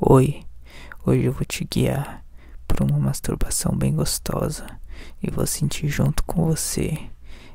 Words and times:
Oi, 0.00 0.44
hoje 1.06 1.22
eu 1.22 1.32
vou 1.32 1.44
te 1.44 1.64
guiar 1.64 2.24
por 2.66 2.82
uma 2.82 2.98
masturbação 2.98 3.76
bem 3.76 3.94
gostosa 3.94 4.66
e 5.22 5.30
vou 5.30 5.46
sentir 5.46 5.86
junto 5.86 6.24
com 6.24 6.46
você 6.46 6.98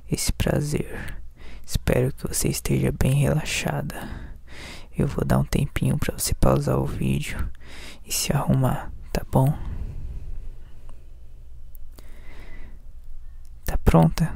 esse 0.10 0.31
prazer. 0.31 1.21
Espero 1.65 2.13
que 2.13 2.25
você 2.25 2.47
esteja 2.47 2.94
bem 2.94 3.12
relaxada. 3.12 4.10
Eu 4.97 5.05
vou 5.05 5.25
dar 5.25 5.38
um 5.38 5.44
tempinho 5.44 5.97
para 5.97 6.17
você 6.17 6.33
pausar 6.33 6.79
o 6.79 6.86
vídeo 6.86 7.46
e 8.05 8.12
se 8.14 8.32
arrumar, 8.32 8.90
tá 9.12 9.21
bom? 9.30 9.54
Tá 13.66 13.78
pronta? 13.80 14.34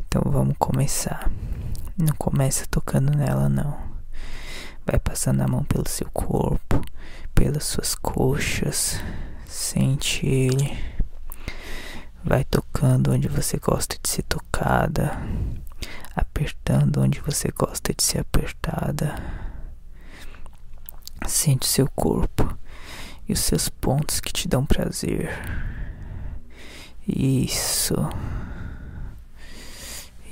Então 0.00 0.22
vamos 0.26 0.56
começar. 0.58 1.30
Não 1.96 2.16
começa 2.16 2.66
tocando 2.66 3.16
nela 3.16 3.48
não. 3.48 3.85
Vai 4.86 5.00
passando 5.00 5.40
a 5.40 5.48
mão 5.48 5.64
pelo 5.64 5.88
seu 5.88 6.08
corpo, 6.10 6.80
pelas 7.34 7.64
suas 7.64 7.96
coxas. 7.96 9.02
Sente 9.44 10.24
ele. 10.24 10.78
Vai 12.22 12.44
tocando 12.44 13.12
onde 13.12 13.26
você 13.26 13.58
gosta 13.58 13.96
de 14.00 14.08
ser 14.08 14.22
tocada, 14.22 15.18
apertando 16.14 17.00
onde 17.00 17.20
você 17.20 17.48
gosta 17.50 17.92
de 17.92 18.02
ser 18.02 18.20
apertada. 18.20 19.14
Sente 21.26 21.66
seu 21.66 21.88
corpo 21.90 22.56
e 23.28 23.32
os 23.32 23.40
seus 23.40 23.68
pontos 23.68 24.20
que 24.20 24.32
te 24.32 24.46
dão 24.46 24.64
prazer. 24.64 25.30
Isso. 27.08 27.94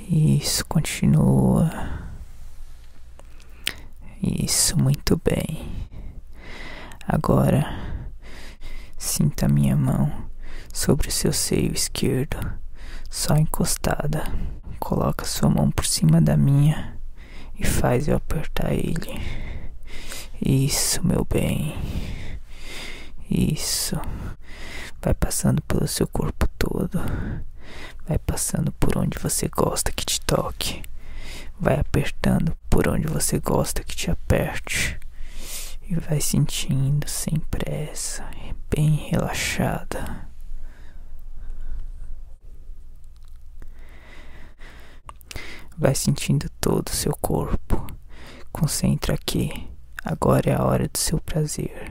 Isso, 0.09 0.65
continua. 0.65 1.94
Isso, 4.75 4.83
muito 4.83 5.19
bem. 5.23 5.87
Agora, 7.07 7.65
sinta 8.97 9.47
minha 9.47 9.75
mão 9.75 10.29
sobre 10.73 11.07
o 11.07 11.11
seu 11.11 11.31
seio 11.31 11.73
esquerdo, 11.73 12.37
só 13.09 13.35
encostada. 13.35 14.23
Coloca 14.79 15.25
sua 15.25 15.49
mão 15.49 15.71
por 15.71 15.85
cima 15.85 16.21
da 16.21 16.35
minha 16.35 16.97
e 17.57 17.65
faz 17.65 18.07
eu 18.07 18.17
apertar 18.17 18.73
ele. 18.73 19.19
Isso, 20.41 21.05
meu 21.05 21.25
bem. 21.25 21.75
Isso. 23.29 23.99
Vai 25.01 25.13
passando 25.13 25.61
pelo 25.61 25.87
seu 25.87 26.07
corpo 26.07 26.47
todo. 26.59 26.99
Vai 28.07 28.19
passando 28.19 28.71
por 28.73 28.97
onde 28.97 29.17
você 29.17 29.47
gosta 29.47 29.91
que 29.91 30.05
te 30.05 30.19
toque. 30.21 30.83
Vai 31.59 31.79
apertando 31.79 32.55
por 32.69 32.87
onde 32.87 33.07
você 33.07 33.39
gosta 33.39 33.83
que 33.83 33.95
te 33.95 34.11
aperte. 34.11 34.99
E 35.87 35.95
vai 35.95 36.19
sentindo 36.19 37.07
sem 37.07 37.39
pressa, 37.39 38.29
bem 38.69 38.95
relaxada. 39.09 40.27
Vai 45.77 45.93
sentindo 45.93 46.49
todo 46.59 46.87
o 46.87 46.95
seu 46.95 47.15
corpo. 47.21 47.85
Concentra 48.51 49.13
aqui. 49.13 49.69
Agora 50.03 50.49
é 50.49 50.55
a 50.55 50.63
hora 50.63 50.87
do 50.87 50.97
seu 50.97 51.19
prazer. 51.19 51.89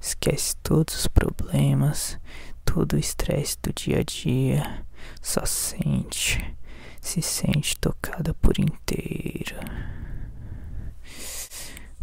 Esquece 0.00 0.54
todos 0.62 0.94
os 0.94 1.06
problemas, 1.06 2.18
todo 2.64 2.94
o 2.94 2.98
estresse 2.98 3.58
do 3.62 3.72
dia 3.72 4.00
a 4.00 4.02
dia 4.02 4.86
só 5.20 5.44
sente, 5.44 6.56
se 7.00 7.22
sente 7.22 7.78
tocada 7.78 8.34
por 8.34 8.58
inteiro. 8.58 9.56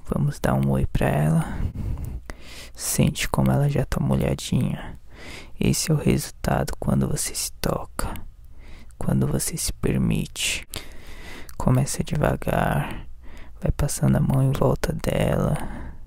Vamos 0.08 0.40
dar 0.40 0.54
um 0.54 0.70
oi 0.72 0.86
pra 0.86 1.08
ela. 1.08 1.46
Sente 2.74 3.28
como 3.28 3.52
ela 3.52 3.70
já 3.70 3.86
tá 3.86 4.00
molhadinha. 4.00 5.00
Esse 5.60 5.92
é 5.92 5.94
o 5.94 5.98
resultado 5.98 6.74
quando 6.80 7.08
você 7.08 7.34
se 7.34 7.52
toca, 7.54 8.14
quando 8.98 9.26
você 9.26 9.58
se 9.58 9.72
permite. 9.74 10.68
Começa 11.58 12.04
devagar, 12.04 13.08
vai 13.62 13.72
passando 13.72 14.18
a 14.18 14.20
mão 14.20 14.44
em 14.44 14.52
volta 14.52 14.94
dela, 14.94 15.58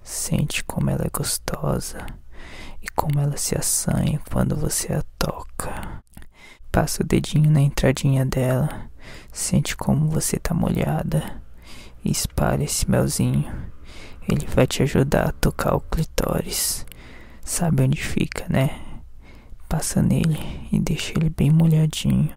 sente 0.02 0.62
como 0.62 0.90
ela 0.90 1.06
é 1.06 1.10
gostosa 1.10 2.06
e 2.80 2.88
como 2.94 3.18
ela 3.18 3.36
se 3.36 3.56
assanha 3.56 4.20
quando 4.30 4.54
você 4.54 4.92
a 4.92 5.02
toca. 5.18 6.04
Passa 6.70 7.02
o 7.02 7.06
dedinho 7.06 7.50
na 7.50 7.60
entradinha 7.60 8.24
dela, 8.26 8.68
sente 9.32 9.76
como 9.76 10.08
você 10.08 10.38
tá 10.38 10.54
molhada 10.54 11.42
e 12.04 12.10
espalha 12.10 12.64
esse 12.64 12.88
melzinho. 12.90 13.44
Ele 14.28 14.46
vai 14.46 14.66
te 14.66 14.82
ajudar 14.82 15.28
a 15.28 15.32
tocar 15.32 15.74
o 15.74 15.80
clitóris. 15.80 16.84
Sabe 17.42 17.82
onde 17.82 18.00
fica, 18.02 18.46
né? 18.48 18.78
Passa 19.68 20.02
nele 20.02 20.38
e 20.70 20.78
deixa 20.78 21.12
ele 21.16 21.30
bem 21.30 21.50
molhadinho, 21.50 22.30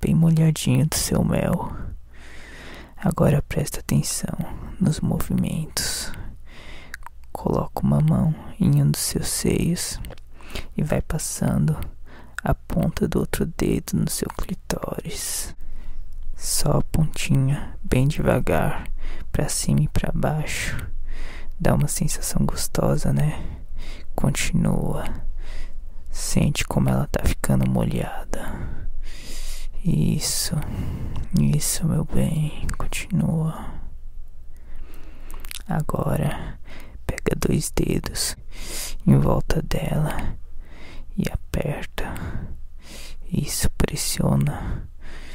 bem 0.00 0.14
molhadinho 0.14 0.86
do 0.86 0.94
seu 0.94 1.24
mel. 1.24 1.72
Agora 2.96 3.42
presta 3.42 3.80
atenção 3.80 4.36
nos 4.78 5.00
movimentos. 5.00 6.12
Coloca 7.32 7.80
uma 7.82 8.00
mão 8.00 8.34
em 8.60 8.82
um 8.82 8.90
dos 8.90 9.00
seus 9.00 9.28
seios 9.28 9.98
e 10.76 10.82
vai 10.82 11.00
passando 11.00 11.78
a 12.42 12.54
ponta 12.54 13.08
do 13.08 13.18
outro 13.18 13.46
dedo 13.46 13.94
no 13.94 14.08
seu 14.08 14.28
clitóris. 14.28 15.54
Só 16.36 16.78
a 16.78 16.82
pontinha, 16.82 17.76
bem 17.82 18.06
devagar, 18.06 18.88
para 19.32 19.48
cima 19.48 19.80
e 19.80 19.88
para 19.88 20.12
baixo. 20.12 20.76
Dá 21.58 21.74
uma 21.74 21.88
sensação 21.88 22.46
gostosa, 22.46 23.12
né? 23.12 23.44
Continua. 24.14 25.04
Sente 26.10 26.64
como 26.64 26.88
ela 26.88 27.08
tá 27.08 27.24
ficando 27.24 27.68
molhada. 27.68 28.68
Isso. 29.84 30.54
Isso, 31.40 31.86
meu 31.86 32.04
bem. 32.04 32.66
Continua. 32.76 33.74
Agora, 35.66 36.58
pega 37.06 37.34
dois 37.36 37.70
dedos 37.70 38.36
em 39.06 39.18
volta 39.18 39.60
dela 39.62 40.38
e 41.18 41.24
aperta. 41.32 42.14
Isso, 43.30 43.68
pressiona, 43.72 44.88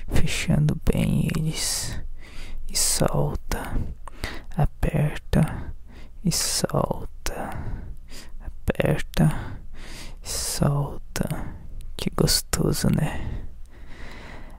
fechando 0.08 0.80
bem 0.90 1.28
eles. 1.36 2.02
E 2.70 2.78
solta, 2.78 3.78
aperta. 4.56 5.74
E 6.24 6.32
solta, 6.32 7.50
aperta. 8.40 9.60
E 10.24 10.30
solta. 10.30 11.54
Que 11.98 12.10
gostoso, 12.16 12.88
né? 12.90 13.46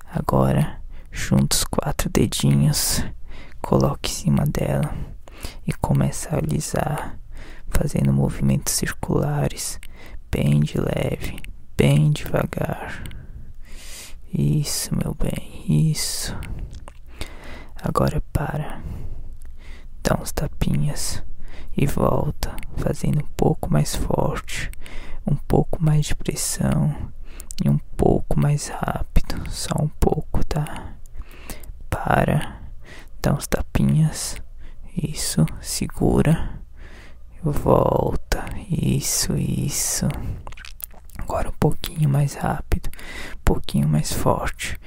Agora, 0.05 0.81
junta 1.11 1.57
os 1.57 1.65
quatro 1.65 2.11
dedinhos, 2.11 3.03
coloque 3.63 4.11
em 4.11 4.15
cima 4.15 4.45
dela. 4.45 4.95
E 5.67 5.73
comece 5.73 6.29
a 6.29 6.39
alisar, 6.39 7.19
fazendo 7.71 8.13
movimentos 8.13 8.75
circulares 8.75 9.81
bem 10.35 10.59
de 10.59 10.79
leve, 10.81 11.41
bem 11.77 12.11
devagar. 12.11 13.05
Isso, 14.33 14.91
meu 14.93 15.15
bem, 15.15 15.93
isso. 15.93 16.37
Agora 17.81 18.21
para. 18.33 18.83
Dá 20.03 20.19
uns 20.21 20.33
tapinhas 20.33 21.23
e 21.77 21.87
volta, 21.87 22.53
fazendo 22.77 23.21
um 23.21 23.29
pouco 23.37 23.73
mais 23.73 23.95
forte, 23.95 24.73
um 25.25 25.37
pouco 25.37 25.81
mais 25.81 26.07
de 26.07 26.17
pressão 26.17 27.13
e 27.65 27.71
um 27.71 27.79
pouco 27.97 28.37
mais 28.37 28.67
rápido, 28.67 29.49
só 29.49 29.81
um 29.81 29.89
pouco, 30.01 30.45
tá? 30.47 30.95
Para, 31.89 32.61
dá 33.23 33.35
uns 33.35 33.47
tapinhas, 33.47 34.37
isso, 34.97 35.47
segura, 35.61 36.59
volta 37.41 38.24
isso, 38.97 39.37
isso. 39.37 40.07
Agora 41.19 41.49
um 41.49 41.59
pouquinho 41.59 42.09
mais 42.09 42.35
rápido, 42.35 42.89
um 43.35 43.41
pouquinho 43.45 43.89
mais 43.89 44.13
forte. 44.13 44.79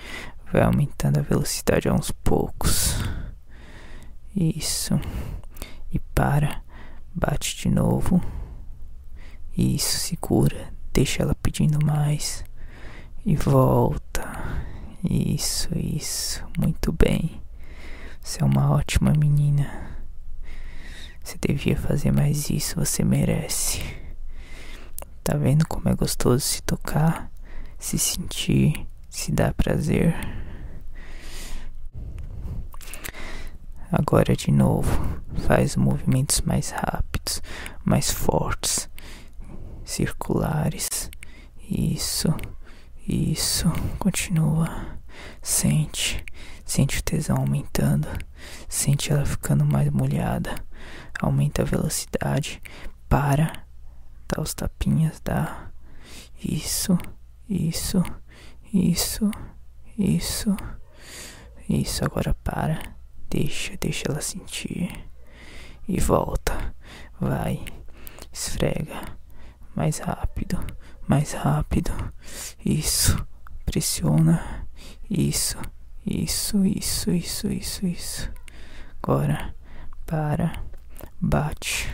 Vai 0.51 0.61
aumentando 0.63 1.19
a 1.19 1.21
velocidade 1.21 1.89
aos 1.89 2.11
poucos. 2.11 2.95
Isso. 4.35 4.99
E 5.91 5.99
para. 5.99 6.61
Bate 7.13 7.57
de 7.57 7.69
novo. 7.69 8.21
Isso, 9.57 9.97
segura. 9.97 10.71
Deixa 10.93 11.23
ela 11.23 11.35
pedindo 11.35 11.83
mais. 11.85 12.45
E 13.25 13.35
volta. 13.35 14.23
Isso, 15.03 15.69
isso. 15.77 16.45
Muito 16.57 16.91
bem. 16.91 17.41
Você 18.21 18.41
é 18.41 18.45
uma 18.45 18.71
ótima 18.71 19.11
menina. 19.13 19.96
Você 21.27 21.37
devia 21.45 21.75
fazer 21.75 22.09
mais 22.09 22.49
isso, 22.49 22.77
você 22.77 23.03
merece. 23.03 23.81
Tá 25.21 25.35
vendo 25.35 25.67
como 25.67 25.89
é 25.89 25.93
gostoso 25.93 26.39
se 26.39 26.61
tocar, 26.63 27.29
se 27.77 27.99
sentir, 27.99 28.87
se 29.09 29.29
dar 29.33 29.53
prazer? 29.53 30.15
Agora 33.91 34.37
de 34.37 34.51
novo, 34.51 35.21
faz 35.45 35.75
movimentos 35.75 36.39
mais 36.39 36.69
rápidos, 36.69 37.41
mais 37.83 38.09
fortes, 38.09 38.89
circulares. 39.83 41.11
Isso, 41.69 42.33
isso, 43.05 43.69
continua. 43.99 44.96
Sente, 45.41 46.23
sente 46.65 46.99
o 46.99 47.03
tesão 47.03 47.37
aumentando, 47.37 48.07
sente 48.67 49.11
ela 49.11 49.25
ficando 49.25 49.65
mais 49.65 49.89
molhada. 49.91 50.55
Aumenta 51.19 51.61
a 51.61 51.65
velocidade, 51.65 52.61
para, 53.09 53.65
dá 54.27 54.41
os 54.41 54.53
tapinhas, 54.53 55.19
dá. 55.23 55.71
Isso, 56.43 56.97
isso, 57.49 58.03
isso, 58.73 59.31
isso, 59.97 60.55
isso. 61.67 62.05
Agora 62.05 62.33
para, 62.43 62.79
deixa, 63.29 63.75
deixa 63.77 64.03
ela 64.09 64.21
sentir 64.21 65.09
e 65.87 65.99
volta. 65.99 66.75
Vai, 67.19 67.65
esfrega 68.31 69.17
mais 69.77 69.99
rápido, 69.99 70.57
mais 71.07 71.33
rápido. 71.33 71.91
Isso, 72.65 73.15
pressiona. 73.63 74.66
Isso, 75.09 75.57
isso, 76.05 76.65
isso, 76.65 77.11
isso, 77.11 77.47
isso, 77.47 77.85
isso. 77.85 78.31
Agora 79.01 79.53
para, 80.05 80.63
bate. 81.19 81.87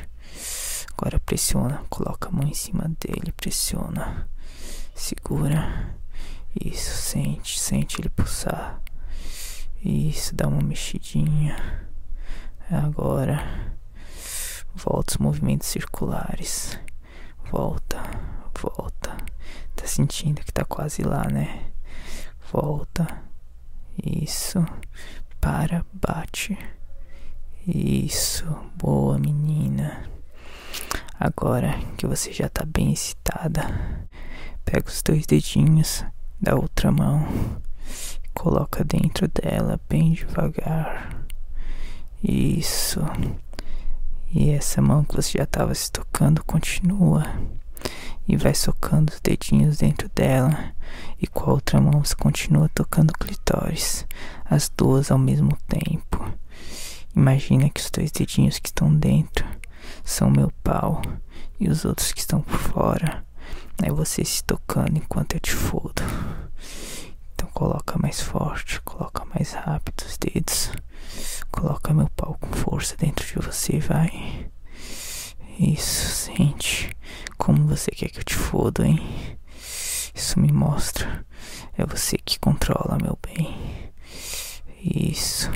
Agora 0.98 1.20
pressiona, 1.20 1.84
coloca 1.90 2.30
a 2.30 2.32
mão 2.32 2.48
em 2.48 2.54
cima 2.54 2.90
dele, 3.00 3.32
pressiona. 3.32 4.30
Segura. 4.96 5.96
Isso, 6.64 6.96
sente, 6.98 7.60
sente 7.60 8.00
ele 8.00 8.10
pulsar. 8.10 8.82
Isso, 9.84 10.36
dá 10.36 10.48
uma 10.48 10.62
mexidinha. 10.62 11.88
Agora 12.70 13.74
Volta 14.76 15.12
os 15.12 15.18
movimentos 15.18 15.68
circulares. 15.68 16.80
Volta, 17.52 18.02
volta. 18.60 19.16
Tá 19.76 19.86
sentindo 19.86 20.42
que 20.42 20.52
tá 20.52 20.66
quase 20.66 21.04
lá, 21.04 21.28
né? 21.28 21.73
Volta. 22.54 23.08
Isso. 24.06 24.64
Para, 25.42 25.84
bate. 25.92 26.56
Isso. 27.68 28.46
Boa, 28.78 29.18
menina. 29.18 30.08
Agora 31.20 31.74
que 31.98 32.06
você 32.06 32.32
já 32.32 32.48
tá 32.48 32.64
bem 32.64 32.94
excitada, 32.94 34.08
pega 34.64 34.88
os 34.88 35.02
dois 35.02 35.26
dedinhos 35.26 36.06
da 36.40 36.54
outra 36.56 36.92
mão 36.92 37.28
e 38.24 38.28
coloca 38.36 38.84
dentro 38.84 39.28
dela 39.28 39.80
bem 39.90 40.12
devagar. 40.12 41.26
Isso. 42.24 43.02
E 44.30 44.52
essa 44.52 44.80
mão 44.80 45.04
que 45.04 45.16
você 45.16 45.40
já 45.40 45.44
estava 45.46 45.74
se 45.74 45.92
tocando 45.92 46.44
continua. 46.44 47.24
E 48.28 48.38
vai 48.38 48.54
socando 48.54 49.12
os 49.12 49.20
dedinhos 49.20 49.78
dentro 49.78 50.10
dela. 50.16 50.74
E 51.22 51.28
com 51.28 51.50
a 51.50 51.54
outra 51.54 51.82
mão 51.82 52.04
você 52.04 52.16
continua 52.16 52.70
tocando 52.74 53.14
clitóris. 53.14 54.06
As 54.46 54.70
duas 54.70 55.12
ao 55.12 55.18
mesmo 55.18 55.58
tempo. 55.68 56.32
Imagina 57.16 57.70
que 57.70 57.82
os 57.82 57.90
dois 57.90 58.12
dedinhos 58.12 58.60
que 58.60 58.70
estão 58.70 58.94
dentro 58.94 59.46
são 60.04 60.30
meu 60.30 60.52
pau. 60.64 61.02
E 61.60 61.70
os 61.70 61.86
outros 61.86 62.12
que 62.12 62.20
estão 62.20 62.42
por 62.42 62.58
fora. 62.58 63.24
É 63.82 63.92
você 63.92 64.24
se 64.24 64.44
tocando 64.44 64.98
enquanto 64.98 65.34
eu 65.34 65.40
te 65.40 65.52
fodo. 65.52 66.02
Então 67.34 67.50
coloca 67.54 67.98
mais 68.00 68.22
forte, 68.22 68.80
coloca 68.82 69.26
mais 69.26 69.54
rápido 69.54 70.04
os 70.06 70.18
dedos. 70.18 70.72
Coloca 71.52 71.94
meu 71.94 72.10
pau 72.16 72.38
com 72.40 72.52
força 72.54 72.96
dentro 72.98 73.26
de 73.26 73.36
você, 73.46 73.80
vai. 73.80 74.50
Isso, 75.60 76.08
você 77.76 77.90
quer 77.90 78.10
que 78.10 78.20
eu 78.20 78.24
te 78.24 78.36
foda, 78.36 78.86
hein? 78.86 79.00
Isso 80.14 80.40
me 80.40 80.52
mostra. 80.52 81.26
É 81.76 81.84
você 81.86 82.18
que 82.18 82.40
controla, 82.40 83.00
meu 83.02 83.18
bem. 83.20 83.92
Isso, 84.80 85.50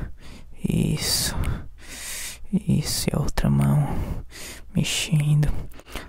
isso, 0.67 1.35
isso. 2.51 3.07
E 3.09 3.15
a 3.15 3.19
outra 3.19 3.51
mão 3.51 3.87
mexendo, 4.73 5.47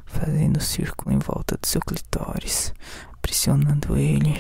fazendo 0.07 0.61
círculo 0.61 1.15
em 1.15 1.19
volta 1.19 1.59
do 1.61 1.67
seu 1.67 1.81
clitóris, 1.83 2.73
pressionando 3.21 3.97
ele. 3.97 4.35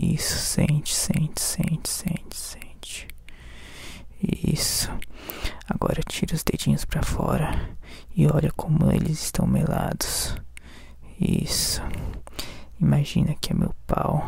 Isso, 0.00 0.36
sente, 0.36 0.94
sente, 0.94 1.40
sente, 1.40 1.88
sente, 1.88 2.36
sente. 2.36 3.08
Isso. 4.22 4.90
Agora 5.68 6.02
tira 6.08 6.36
os 6.36 6.44
dedinhos 6.44 6.84
para 6.84 7.02
fora 7.02 7.76
e 8.14 8.26
olha 8.28 8.52
como 8.52 8.92
eles 8.92 9.24
estão 9.24 9.46
melados. 9.46 10.36
Isso. 11.20 11.82
Imagina 12.80 13.34
que 13.38 13.52
é 13.52 13.54
meu 13.54 13.74
pau 13.86 14.24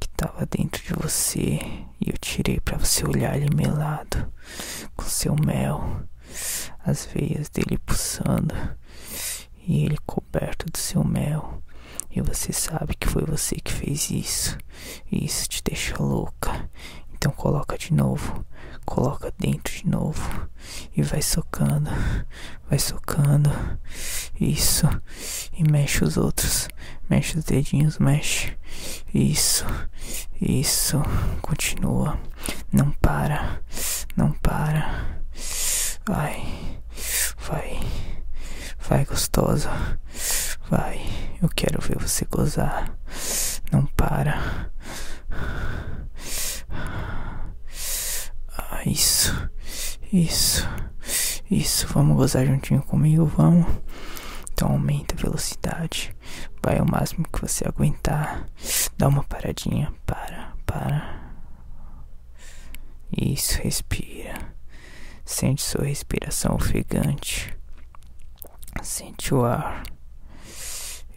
que 0.00 0.08
estava 0.08 0.44
dentro 0.46 0.82
de 0.82 0.92
você 0.92 1.60
e 2.00 2.10
eu 2.10 2.18
tirei 2.20 2.58
para 2.58 2.76
você 2.76 3.06
olhar 3.06 3.36
ele 3.36 3.54
melado 3.54 4.32
com 4.96 5.04
seu 5.04 5.36
mel, 5.36 6.02
as 6.84 7.06
veias 7.06 7.48
dele 7.48 7.78
pulsando 7.78 8.52
e 9.64 9.84
ele 9.84 9.96
coberto 10.04 10.66
do 10.66 10.76
seu 10.76 11.04
mel. 11.04 11.62
E 12.10 12.20
você 12.20 12.52
sabe 12.52 12.96
que 12.96 13.06
foi 13.06 13.24
você 13.24 13.54
que 13.54 13.72
fez 13.72 14.10
isso. 14.10 14.58
E 15.12 15.24
isso 15.24 15.48
te 15.48 15.62
deixa 15.62 16.02
louca. 16.02 16.68
Então 17.18 17.32
coloca 17.32 17.76
de 17.76 17.92
novo, 17.92 18.46
coloca 18.86 19.34
dentro 19.36 19.74
de 19.74 19.88
novo 19.88 20.48
e 20.96 21.02
vai 21.02 21.20
socando, 21.20 21.90
vai 22.70 22.78
socando. 22.78 23.50
Isso. 24.40 24.86
E 25.52 25.68
mexe 25.68 26.04
os 26.04 26.16
outros, 26.16 26.68
mexe 27.10 27.36
os 27.36 27.44
dedinhos, 27.44 27.98
mexe. 27.98 28.56
Isso. 29.12 29.66
Isso. 30.40 31.02
Continua. 31.42 32.16
Não 32.72 32.92
para. 32.92 33.60
Não 34.16 34.30
para. 34.34 35.20
Vai. 36.06 36.40
Vai. 37.36 37.80
Vai 38.78 39.04
gostosa. 39.04 39.70
Vai. 40.70 41.04
Eu 41.42 41.48
quero 41.48 41.82
ver 41.82 41.98
você 41.98 42.24
gozar. 42.26 42.96
Não 43.72 43.84
para. 43.86 44.70
Isso, 48.86 49.50
isso, 50.12 50.68
isso. 51.50 51.86
Vamos 51.88 52.16
gozar 52.16 52.46
juntinho 52.46 52.82
comigo, 52.82 53.24
vamos. 53.26 53.66
Então 54.52 54.72
aumenta 54.72 55.14
a 55.14 55.20
velocidade. 55.20 56.14
Vai 56.62 56.78
ao 56.78 56.86
máximo 56.86 57.26
que 57.32 57.40
você 57.40 57.66
aguentar. 57.66 58.46
Dá 58.96 59.08
uma 59.08 59.22
paradinha. 59.24 59.92
Para, 60.04 60.52
para. 60.66 61.32
Isso, 63.16 63.60
respira. 63.62 64.34
Sente 65.24 65.62
sua 65.62 65.84
respiração 65.84 66.54
ofegante. 66.54 67.56
Sente 68.82 69.34
o 69.34 69.44
ar. 69.44 69.82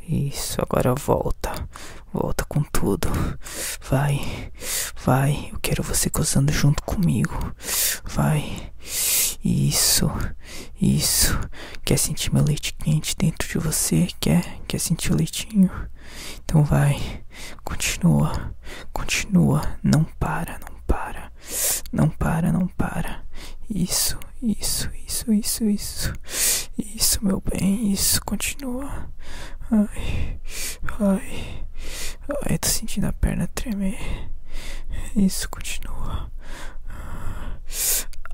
Isso, 0.07 0.61
agora 0.61 0.93
volta. 0.93 1.67
Volta 2.13 2.43
com 2.45 2.61
tudo. 2.61 3.07
Vai, 3.89 4.51
vai. 5.05 5.49
Eu 5.51 5.59
quero 5.59 5.83
você 5.83 6.09
gozando 6.09 6.51
junto 6.51 6.83
comigo. 6.83 7.53
Vai. 8.05 8.71
Isso, 9.43 10.09
isso. 10.79 11.39
Quer 11.83 11.97
sentir 11.97 12.33
meu 12.33 12.43
leite 12.43 12.73
quente 12.73 13.15
dentro 13.15 13.47
de 13.47 13.57
você? 13.57 14.07
Quer? 14.19 14.59
Quer 14.67 14.79
sentir 14.79 15.11
o 15.11 15.15
leitinho? 15.15 15.71
Então 16.43 16.63
vai. 16.63 17.23
Continua, 17.63 18.55
continua. 18.93 19.61
Não 19.83 20.03
para, 20.03 20.59
não 20.59 20.79
para. 20.85 21.31
Não 21.91 22.09
para, 22.09 22.51
não 22.51 22.67
para. 22.67 23.23
Isso, 23.69 24.19
isso, 24.41 24.89
isso, 25.07 25.33
isso, 25.33 25.63
isso. 25.65 26.13
Isso, 26.77 27.23
meu 27.25 27.41
bem, 27.41 27.91
isso. 27.91 28.21
Continua. 28.23 29.09
Ai, 29.71 30.39
ai, 30.99 31.65
ai, 32.45 32.57
tô 32.57 32.67
sentindo 32.67 33.07
a 33.07 33.13
perna 33.13 33.47
tremer. 33.47 33.97
Isso 35.15 35.49
continua. 35.49 36.31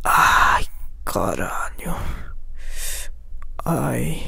Ai, 0.03 0.65
caralho. 1.05 1.95
Ai. 3.65 4.25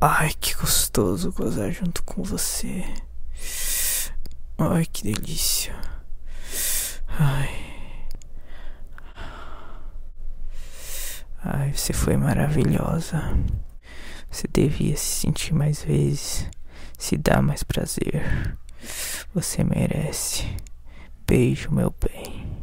Ai, 0.00 0.32
que 0.40 0.54
gostoso 0.54 1.32
gozar 1.32 1.70
junto 1.70 2.02
com 2.02 2.22
você. 2.22 2.84
Ai, 4.58 4.86
que 4.86 5.12
delícia. 5.12 5.74
Ai. 7.06 7.70
Ai, 11.42 11.72
você 11.72 11.92
foi 11.92 12.16
maravilhosa. 12.16 13.22
Você 14.30 14.46
devia 14.46 14.96
se 14.96 15.20
sentir 15.20 15.54
mais 15.54 15.82
vezes, 15.82 16.48
se 16.98 17.16
dar 17.16 17.42
mais 17.42 17.62
prazer. 17.62 18.58
Você 19.34 19.62
merece. 19.64 20.44
Beijo, 21.26 21.72
meu 21.72 21.94
bem. 22.00 22.59